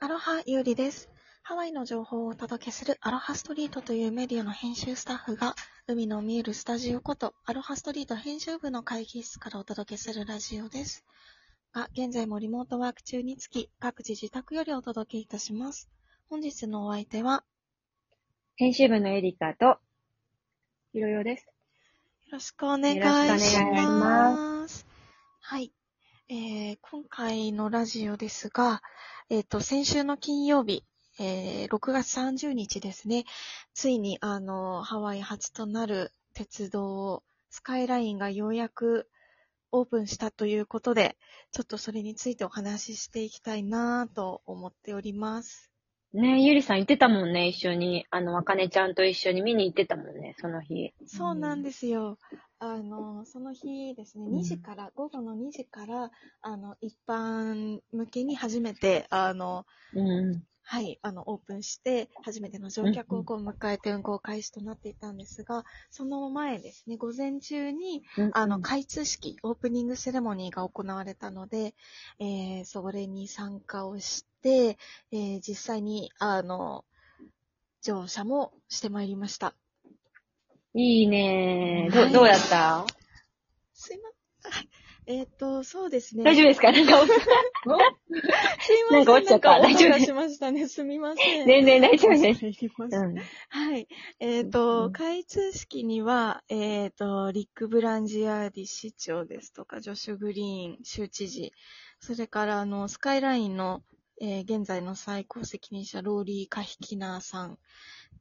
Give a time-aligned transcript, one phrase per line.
[0.00, 1.10] アロハゆうりです。
[1.42, 5.56] ハワイの情報をお届けするアロハストリートというメディアの編集スタッフが、
[5.88, 11.04] 海の見えるスタジオこと、アロハストリート編集部の会議室からお届けするラジオです。
[11.72, 15.90] が、現在もリモートワーク中につき、各自自宅よりお届けいたします。
[16.30, 17.42] 本日のお相手は、
[18.54, 19.78] 編集部のエリカと、
[20.92, 21.46] ひろよです。
[22.26, 24.60] よろしくお願いしよろしくお願いしま。
[24.60, 24.86] ます
[25.40, 25.72] はい。
[26.30, 28.82] えー、今回のラジオですが、
[29.30, 30.84] えっ、と、先週の金曜日、
[31.18, 33.24] えー、6月30日ですね、
[33.72, 39.08] ついに、あの、ハワイ初となる鉄道、スカイラインがようやく
[39.72, 41.16] オープンしたということで、
[41.50, 45.67] ちょっとそれについてお話ししていきたいなと思っております。
[46.14, 48.06] ねゆりさん行ってたもんね、一緒に。
[48.10, 50.92] あの、あかねちゃんと一緒に見に行ってたもんね、その日。
[51.06, 52.18] そうなんですよ。
[52.58, 60.42] あの、その日ですね、うん2時から、午後の2時から、あの、一般向けに初めて、あの、うん。
[60.70, 68.30] はい、あの、オープンして、初めての乗客をこう迎えて運行開始となっていたんですが、その前ですね、午前中に、うん。
[68.34, 71.74] あの、開通式、オープニングセレモニーが行われたので、
[72.18, 74.76] えー、それに参加をして、
[75.10, 76.84] えー、実際に、あの、
[77.80, 79.54] 乗車もしてまいりました。
[80.74, 82.84] いいねはいど、どうやった？
[83.72, 84.10] すいま
[84.52, 84.68] せん。
[85.06, 86.24] えっ、と、そうですね。
[86.24, 86.70] 大丈夫ですか？
[86.72, 86.92] なんか。
[88.90, 89.60] なんか落ちちゃった。
[89.60, 90.68] 大丈夫しましたね。
[90.68, 91.46] すみません。
[91.46, 92.40] 全然大丈夫です。
[93.50, 93.88] はい。
[94.20, 94.92] えっ、うと、ん。
[94.92, 101.52] 開通式には、えっ、と、リック・ブランジアーディ市長ですとか、ジョシュ・グリーン州知事、
[102.00, 103.82] それから、あの、スカイラインの、
[104.20, 107.58] えー現在の最高責任者、ローリー・カヒキナーさん。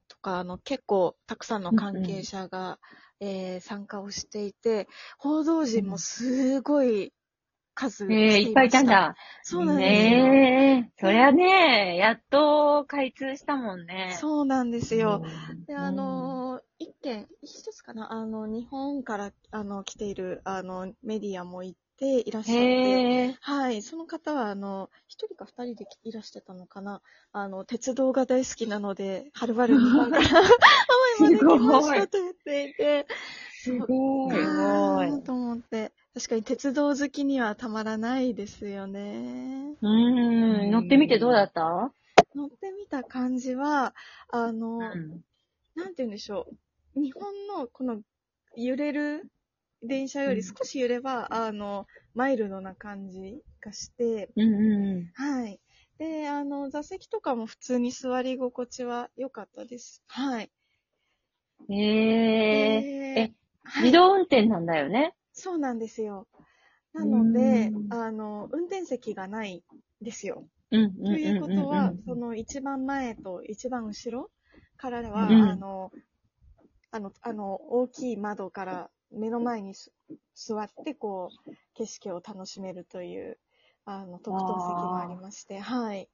[0.08, 2.80] とか、あの、結構、たくさんの関係者が、
[3.20, 4.88] えー参加をしていて、
[5.18, 7.14] 報道陣もすごい
[7.78, 9.16] 数ええいっぱいいたんだ。
[9.44, 10.28] そうなんですよ。
[10.28, 10.90] ねえ。
[11.00, 14.18] そりゃねやっと開通したもんね。
[14.20, 15.22] そうなんですよ。
[15.24, 23.38] うんで、あ、のー一件、一つかな、あの、日本から、あの、来ている、あの、メディアも行っていらっしゃって、へえ。
[23.42, 30.44] はい、その方は、あの、一人か二人でいらしてたのかな、あの、鉄道が大好きなので、はるばる日本から、 ハワ
[31.18, 33.08] イまで来ましたと言っていて、
[33.50, 33.88] すごい。
[34.30, 35.08] すあごい。
[35.20, 39.76] ーと思って、確かに鉄道好きにはたまらないですよね。
[39.80, 40.72] うーん。
[40.72, 41.92] 乗ってみてどうだった？
[42.34, 43.94] 乗ってみた感じは、
[44.32, 45.22] あの、ん。
[45.76, 46.48] なんて言うんでしょ
[46.96, 47.00] う。
[47.00, 48.02] 日本のこの
[48.56, 49.30] 揺れる
[49.84, 51.86] 電車より少し揺れば、あの、
[52.16, 55.12] マイルドな感じがして、うんうん。
[55.14, 55.60] はい。
[56.00, 60.02] で、あの、座席とかも普通に座り心地は良かったです。
[60.08, 60.50] はい。
[61.70, 62.82] へえ。
[63.14, 63.32] でえ
[63.66, 65.14] はい自動運転なんだよね。
[65.40, 66.28] そうなんですよ。
[66.94, 70.48] なのでう、んあの、運転席がないんですよ。
[71.06, 74.32] ということは、うんその一番前と一番後ろ
[74.78, 75.92] からは、うんあの、
[76.92, 79.92] あの、あの、大きい窓から目の前にす
[80.36, 83.40] 座って、こう、景色を楽しめるという、
[83.86, 86.10] あの、特等席もありまして、はい。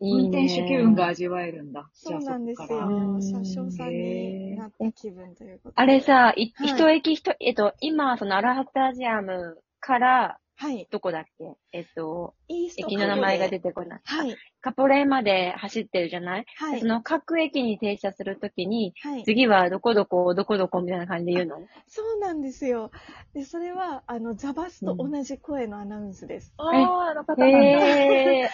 [0.00, 1.88] いいね運転手気分が味わえるんだ。
[1.92, 2.66] そうなんですよ。
[2.88, 5.82] うん車掌さんになった気分ということで。
[5.82, 10.86] あれ、さ、いはい一駅一、えっと、今、そのアラハスタジアムから、はい。
[10.88, 11.56] どこだっけ？
[11.72, 14.00] えっと、イースト駅の名前が出ててこない。
[14.04, 14.36] はい。
[14.60, 16.86] カポレーまで走ってるじゃない、はいそ。
[16.86, 19.24] の各駅に停車するときに、はい。
[19.24, 21.56] 次はどこどこ、どこどこみたいな感じで言うの？
[21.88, 22.92] そうなんですよ。
[23.34, 26.54] で、それは、あの、ザバスと同じ声のアナウンスです。
[26.56, 27.58] ああ、あの方なんだ。
[27.58, 28.53] へー、あそうなんです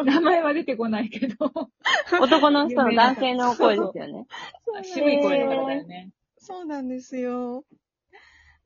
[0.04, 1.52] 名前は出てこないけど。
[1.54, 1.70] の、
[2.20, 4.26] 男の人の男性の声ですよね。
[4.64, 6.10] そうなんです渋い声の方だよね。
[6.38, 7.64] そうなんですよ。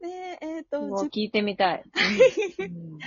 [0.01, 1.83] で、えっ、と、もう10聞いてみたい。
[2.59, 2.99] う ん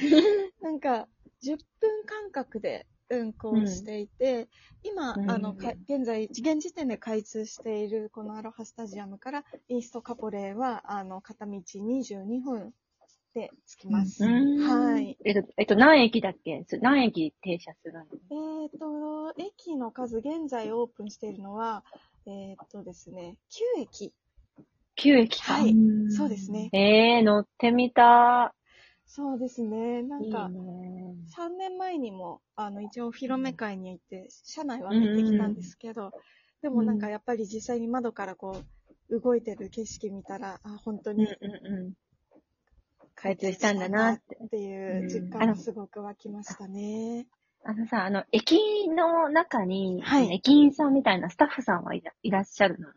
[0.62, 1.08] なんか、
[1.44, 4.50] 10分間隔で運行していて、
[4.84, 12.74] 今、うんあの、か現在、現時点で開通しているこのアロハスタジアムからイーストカポレーは、あの、片道22分
[13.38, 14.26] で着きます。
[14.26, 15.16] うんはい。
[15.24, 16.64] えっと、えっと、何駅だっけ？
[16.68, 21.84] す何駅停車するのえっ、と、駅の数、現在オープンしているのは、
[22.26, 23.38] えっ、とですね、
[23.78, 24.12] 9駅。
[24.96, 25.54] ?9 駅か。
[25.54, 26.70] はいんそうですね。
[26.74, 28.56] えー、乗ってみた
[29.06, 30.02] そうですね。
[30.02, 31.14] なんいいか、ね。
[31.38, 36.12] 3年前にも、あの、一応お披露目会に行って、車内は見てきたんですけど、
[36.64, 38.64] でもなんかやっぱり実際に窓からこ
[39.10, 41.94] う、動いてる景色見たら、あ、本当にうんうんうん。
[43.18, 44.38] 開通したんだなって。
[44.44, 47.28] っていう実感がすごく湧きましたね。
[47.64, 52.88] あのさ、あの、駅の中に、はい駅員さんみたいなスタッフさんはいらいらっしゃるの？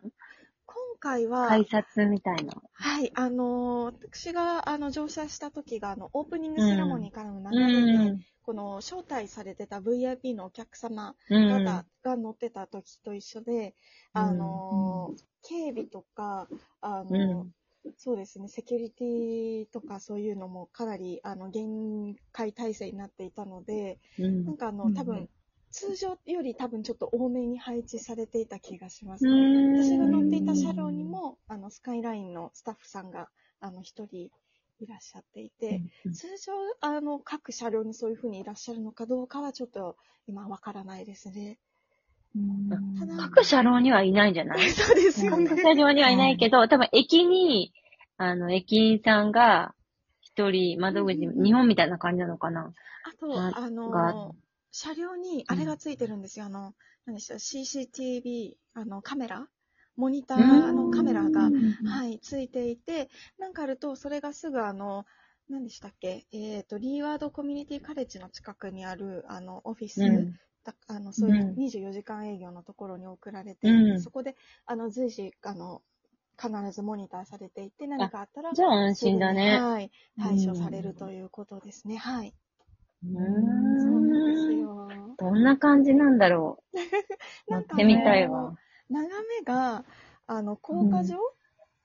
[0.67, 2.53] 今回は、改札みたいな。
[2.75, 8.19] はい、あのー私が、あの、乗車した時が、あの、オープニングセレモニーからの流れで、うん。
[8.19, 11.65] ここの招待されてた VIP のお客様うん。
[11.65, 13.75] 方が乗ってた時と一緒で、
[14.13, 15.15] あの、
[15.49, 16.49] 警備とか、
[16.83, 17.51] あの、うん
[17.97, 24.45] そうですね、セキュリティとかそういうのもかなり、あの、限界体制になっていたので、うん。
[24.45, 25.29] なんかあの、うん多分、
[25.71, 29.27] 通常より多分ちょっと多めに配置されていた気がします。
[29.27, 29.33] うん。
[29.73, 33.31] 私が乗っていた車両にも、あの、スカイラインのスタッフさんが、
[33.61, 34.31] あの、一人
[34.79, 36.19] いらっしゃっていて、うん。
[36.19, 39.97] 通常、あの、各車両にそういうふうにいらっしゃるのかどうかはちょっと
[40.27, 41.59] 今わからないですね。
[43.19, 44.61] 各車両にはいないんじゃない？
[44.71, 45.49] そうですよね。
[45.49, 47.73] 各車両にはいないけど、多分駅に、
[48.17, 49.75] あの、駅員さんが、
[50.21, 52.73] 一人窓口、うん日本みたいな感じなのかな？
[53.05, 54.37] あと、はいあがの、
[54.71, 56.47] 車両にあれがついてるんですよ。
[56.47, 56.75] あの、
[57.07, 59.49] 何でした ?CCTV、あの、カメラ？
[59.97, 61.51] モニターのカメラが、
[61.85, 65.05] はい、ついていて、なんかあると、それがすぐあの、
[65.49, 66.27] 何でしたっけ？
[66.33, 70.37] えっ、と、リーワードコミュニティカレッジの近くにある、あの、オフィス、うん。
[70.65, 74.37] だあの、そういううん24時間営業のところに送られて、うんそこで、
[74.67, 75.83] あの、随時、あの、
[76.41, 79.59] 必ずモニターされていて、何かあったら、じゃあ安心だね。
[79.61, 81.97] はい、対処されるということですね。
[81.97, 82.35] はい。
[83.05, 84.53] うそうなんです。
[84.53, 84.89] よ。
[85.19, 86.77] どんな感じなんだろう。
[87.49, 88.57] 乗なんかってみたいわ。
[88.89, 89.85] 眺めが、
[90.27, 91.17] あの、高架上、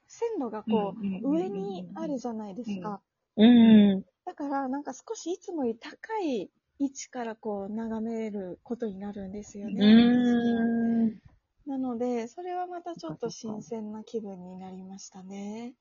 [0.07, 3.01] 線路がこう、うん上にあるじゃないですか。
[3.37, 4.05] うん。
[4.25, 6.49] だから、なんか少しいつもより高い
[6.79, 9.85] 位置からこう、眺めることになるんですようね。
[9.85, 11.19] ーん。
[11.65, 15.73] なので、それはまたちょっと新鮮な気分になりましたね。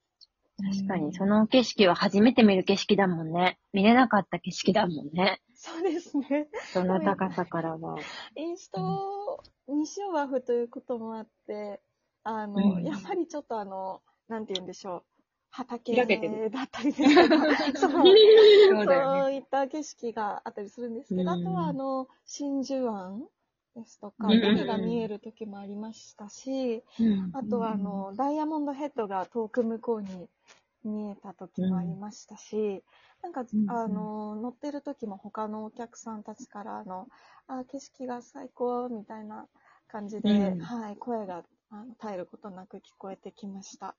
[0.57, 3.59] 確かに、その景色は初めて見る景色だもんね。
[3.73, 5.41] 見れなかった景色だもんね。
[5.55, 6.49] そうですね。
[6.73, 7.99] その高さからは。
[8.37, 11.81] インスト、西オワフということもあって、
[12.23, 15.14] あの、うんやっぱりちょっとあの、なんて言うんでしょう。
[15.57, 16.51] 畑開けてる。
[16.51, 17.47] だったりですとか、
[17.77, 17.91] そう
[18.69, 19.23] そうだよね。
[19.23, 21.35] そういった景色があったりするんですけど、うん。
[21.35, 23.25] あとはあの、真珠湾
[23.77, 24.41] ですとか、うん。
[24.43, 27.33] 海が見える時もありましたし、うん。
[27.33, 30.29] あとはあの、ダイヤモンドヘッドが遠く向こうに
[30.85, 32.83] 見えた時もありましたし、
[33.23, 33.67] なんか、うん。
[33.69, 37.09] あの、乗ってる時も他のお客さんたちから、あの、
[37.47, 39.49] あ、景色が最高みたいな
[39.89, 40.61] 感じで、うん。
[40.61, 43.95] はい、声があの絶えることなく聞こえてきました。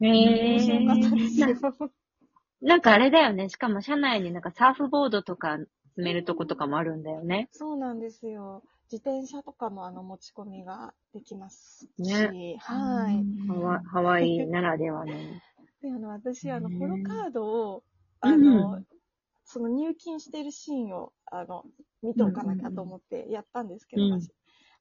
[0.00, 1.48] へ面白かったですー。
[1.48, 1.90] よ。
[2.60, 3.48] なんかあれだよね。
[3.48, 7.48] しかも車内になんかサーフボードとか積めるとことかもあるんだよね。
[7.52, 8.62] そうなんですよ。
[8.90, 13.24] 自転車とかもあの持ち込みができますし、ねはい。
[13.48, 15.12] ハワハワイならではの。
[15.82, 17.84] で、あの、私、あの、ねホロカードを、
[18.22, 18.84] うんあの、
[19.44, 21.64] その入金しているシーンを、あの、
[22.02, 24.30] 見ておかなきゃと思ってやったんですけど、うん私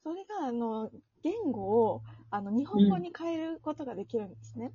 [0.03, 0.91] それが、あの、
[1.23, 4.71] 言語を、あの、日本語に変えることができるんですね。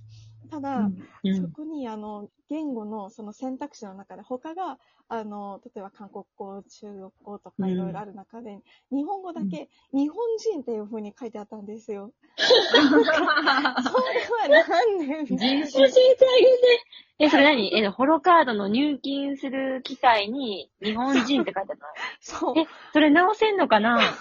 [0.51, 0.91] ただ、
[1.25, 1.37] うん。
[1.37, 4.79] そこに、あの、言語のその選択肢の中で、他が、
[5.09, 8.61] あの、例えば韓国語、中国語とうんかいろいろある中で、
[8.91, 12.13] 日本語だけ、日本人っていう風に書いてあったんですよ。
[12.37, 15.35] それはなんで？
[15.37, 16.85] 教えてあげて。
[17.21, 17.77] え、それ何？
[17.77, 21.81] え、 HOLOカードの入金する機械に日本人って書いてある
[22.21, 22.55] そう。
[22.55, 23.99] のえ、それ直せんのかな？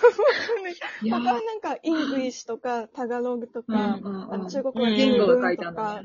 [1.09, 5.56] 他はなんか、イングリッシュとか、タガログとか、うんうんうんあの中国語言語とかね、。
[5.66, 6.02] は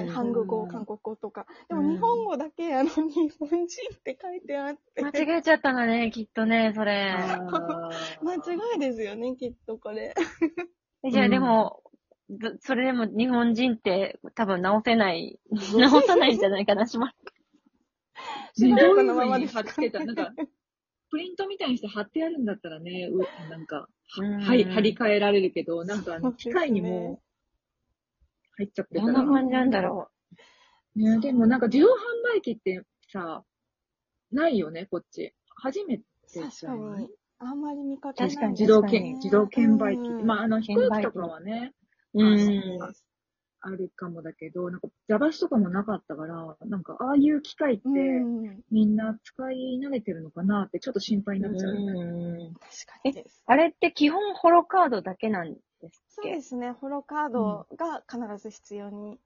[0.00, 1.46] い、うんハング語、うん韓国語とか。
[1.68, 3.64] でもうん日本語だけ、あの、日本人
[3.94, 7.14] って書いてあって、間違えちゃったんだね、きっとね、それ。
[8.22, 10.14] 間違いですよね、きっとこれ。
[11.04, 11.82] えじゃあうんでも、
[12.30, 15.38] ずそれでも日本人って多分直せない、
[15.78, 17.12] 直さないんじゃないかな、しま
[18.54, 20.32] しばらくのままで貼っつけたなんか、
[21.10, 23.18] プリントみたいにして貼ってあるんだったらね、う
[23.50, 27.20] なんか、うんはい、貼り替えられるけど、なんかあの、機械にも
[28.56, 29.12] 入っちゃってたら。
[29.12, 30.08] どんな感じなんだろ
[30.94, 31.88] ね、でもなんか自動販
[32.36, 32.82] 売機って
[33.12, 33.44] さ、
[34.32, 35.34] ないよね、こっち。
[35.56, 37.02] 初めてじゃない？
[37.02, 37.10] に。
[37.38, 40.00] あんまり見かけない確かに自動確かに券、自動券売機。
[40.00, 41.72] うんまあ、あの、飛行機とかはね、
[42.14, 42.24] う。
[42.24, 42.78] ん。
[43.66, 51.72] すあるかもだけど、なんか、座橋とかもなかったから、なんか、ああいう機械って、うん、みんな使い慣れてるのかなって、ちょっと心配になっちゃう。
[51.72, 53.42] うん確かにです。
[53.46, 59.18] あれって基本ホロカードだけなんですっそうでけすね、ホロカードが必ず必要に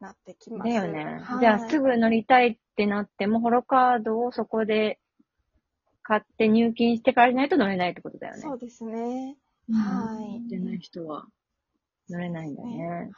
[0.00, 0.68] なってきます。
[0.68, 1.20] だよね。
[1.22, 4.98] はいじゃあすぐ乗りたいってなっても、ホロカードをそこで
[6.02, 8.54] 買って入金してからないと乗れないってことだよねそ。
[8.54, 9.36] うですね。
[9.68, 11.26] うんはいじゃない人は。
[12.08, 13.10] 乗れないんだね。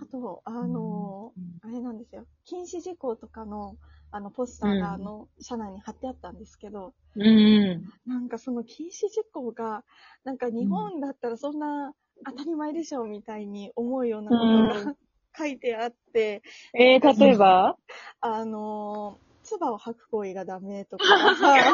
[0.00, 1.58] あと、あの、うん。
[1.62, 2.24] あれなんですよ。
[2.44, 3.76] 禁止事項とかの、
[4.10, 4.94] あの、ポスターが、うん。
[4.94, 7.84] あの、車内に貼ってあったんですけど、うん。
[8.06, 9.84] なんかその禁止事項が、
[10.24, 11.92] なんか日本だったらそんな
[12.24, 14.42] 当たり前でしょ、みたいに思うようなこと
[14.84, 14.96] が、う
[15.36, 16.42] 書いてあって、
[16.74, 17.76] えー、例えば？
[18.20, 21.70] あの、唾を吐く行為がダメとか、あと、あ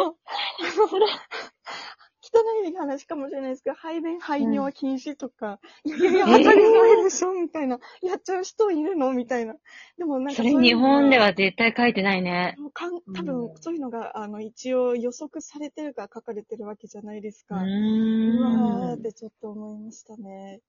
[0.00, 0.14] の
[2.34, 7.78] 汚い話かもしれないですけど、排便、排尿禁止とか、いやいやいや、当たり前でしょみたいな。
[8.02, 9.54] やっちゃう人いるのみたいな。
[9.96, 12.54] でもなんかそれ日本では絶対書いてないね。
[12.58, 17.56] もうかん多う分んそういうのが、あの、一応予測されてるから書かれてるわけじゃないですか。
[17.56, 17.62] うー。
[17.62, 18.40] うん
[18.88, 20.60] わーってちょっと思いましたね。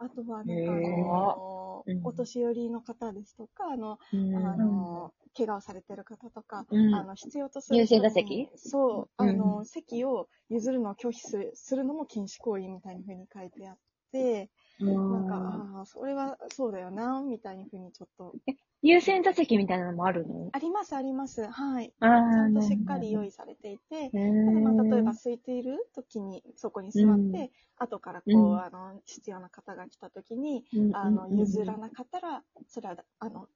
[0.00, 4.32] あとは、なんかあへの、お年寄りの方ですとか、あの、うん。
[4.32, 6.94] あの、怪我をされてる方とか、うん。
[6.94, 8.48] あの、必要とする優先座席？
[8.54, 9.58] そう、あうん。
[9.58, 13.78] の、席を譲るのを拒否するするのも禁止行為みたいな風に書いてあっ
[14.12, 15.36] て、なんか、
[15.78, 18.34] ああ、それはそうだよな、みたいな風にちょっと。
[18.80, 20.50] 優先座席みたいなのもあるの？
[20.52, 21.46] あります、あります。
[21.48, 21.92] はい。
[22.00, 23.28] あちゃんとしっかり用意。
[23.28, 24.18] 意されていて、へた
[24.52, 33.46] だまあ、例えばー空いている時にそこに座って、うん後からこう、うんあの、必要な方が来た時に、うんあの、譲らなかったら、それは、あの、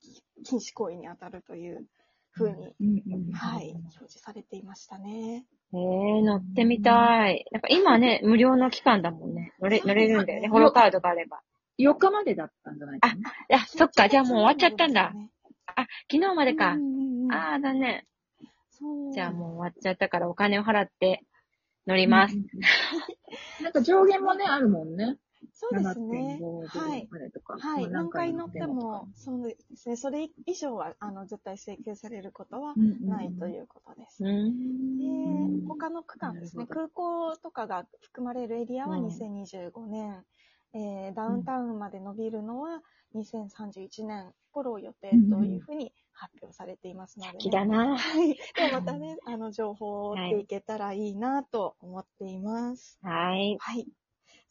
[0.44, 1.84] 禁止行為に当たるという
[2.32, 5.44] 風に、うんうんはい、表示されていましたね。
[5.74, 7.46] えー、乗ってみたい。
[7.50, 9.54] なんか今ね、無料の期間だもんね。
[9.60, 10.48] 乗れ、乗れるんだよね。
[10.48, 11.40] ホロカードがあれば。
[11.78, 13.14] 4日までだったんじゃないかな。
[13.14, 15.12] いや、そっか、じゃあもう終わっちゃったんだ。
[15.12, 15.30] ね。
[16.10, 16.80] 昨日までかうん。
[16.80, 18.06] うんうん、ああ、だね。
[18.70, 19.12] そう。
[19.12, 21.24] じゃあもう終わっちゃったからお金を払って
[21.86, 22.34] 乗ります。
[22.34, 22.46] うんうん
[23.62, 25.16] なんか上限もね、あるもんね。
[25.52, 26.44] そうですね。
[26.44, 27.10] 7.5はい。
[27.10, 27.54] までとか。
[27.58, 27.82] はい。
[27.82, 29.96] まあ何回乗っても、そうですね。
[29.96, 34.20] それ以上は、あの、絶対請求されることはうんうんないということです。
[34.20, 35.02] うーん。
[35.24, 40.24] で、他の区間ですね、空港とかが含まれるエリアはうん2025年、
[40.74, 42.82] えーダウンタウンまで伸びるのは
[43.14, 47.96] 2031年頃を予定というふうに発表されていますので、ね先だな。
[47.96, 48.36] はい。
[48.56, 53.00] でもまたね、あの、情報を追っていけたらいいなと思っています。
[53.02, 53.58] はい。
[53.58, 53.86] はい。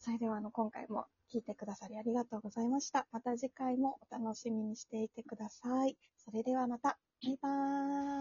[0.04, 3.06] それでは、あの、今回も聞いてくださりありがとうございました。
[3.12, 5.96] また次回もお楽しみにしていてください。
[6.16, 8.12] それではまた、バイバーイ。